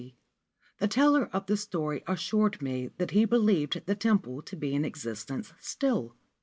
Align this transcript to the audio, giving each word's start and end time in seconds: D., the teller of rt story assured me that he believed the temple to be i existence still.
D., 0.01 0.17
the 0.79 0.87
teller 0.87 1.27
of 1.31 1.47
rt 1.47 1.59
story 1.59 2.03
assured 2.07 2.59
me 2.59 2.87
that 2.97 3.11
he 3.11 3.23
believed 3.23 3.85
the 3.85 3.93
temple 3.93 4.41
to 4.41 4.55
be 4.55 4.75
i 4.75 4.79
existence 4.81 5.53
still. 5.59 6.15